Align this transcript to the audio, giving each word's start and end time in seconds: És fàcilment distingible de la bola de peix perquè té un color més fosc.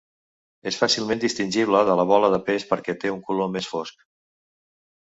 És 0.71 0.79
fàcilment 0.79 1.21
distingible 1.25 1.83
de 1.91 1.99
la 2.01 2.07
bola 2.13 2.33
de 2.37 2.41
peix 2.49 2.67
perquè 2.73 2.97
té 3.05 3.13
un 3.19 3.25
color 3.31 3.57
més 3.59 3.71
fosc. 3.77 4.07